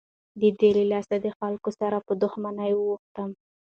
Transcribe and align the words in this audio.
د 0.39 0.41
تا 0.59 0.67
له 0.77 0.83
لاسه 0.91 1.15
دخلکو 1.27 1.69
سره 1.79 1.97
په 2.07 2.13
دښمنۍ 2.23 2.71
واوښتم. 2.75 3.29